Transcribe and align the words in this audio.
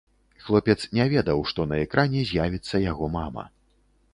Хлопец 0.45 0.75
не 0.99 1.05
ведаў, 1.13 1.43
што 1.51 1.67
на 1.73 1.79
экране 1.85 2.25
з'явіцца 2.31 2.83
яго 2.91 3.11
мама. 3.21 3.43